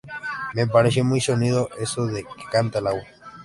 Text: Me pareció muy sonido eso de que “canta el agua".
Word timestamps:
Me 0.55 0.65
pareció 0.65 1.05
muy 1.05 1.21
sonido 1.21 1.69
eso 1.77 2.07
de 2.07 2.23
que 2.23 2.45
“canta 2.51 2.79
el 2.79 2.87
agua". 2.87 3.03